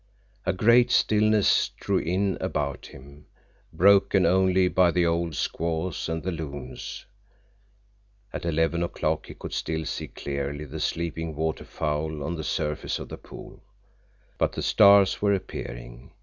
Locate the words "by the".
4.67-5.05